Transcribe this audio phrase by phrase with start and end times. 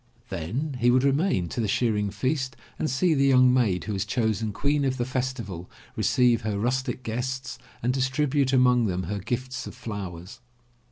[0.29, 3.93] Then he would remain to the shear ing feast and see the young maid who
[3.93, 9.19] was chosen Queen of the Festival receive her rustic guests and distribute among them her
[9.19, 10.39] gifts of flowers.